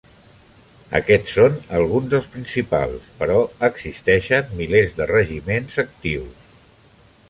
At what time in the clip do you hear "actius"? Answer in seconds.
5.89-6.55